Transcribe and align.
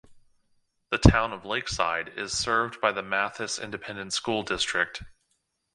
The 0.89 0.97
Town 0.97 1.31
of 1.31 1.45
Lakeside 1.45 2.13
is 2.17 2.35
served 2.35 2.81
by 2.81 2.91
the 2.91 3.03
Mathis 3.03 3.59
Independent 3.59 4.13
School 4.13 4.41
District. 4.41 5.03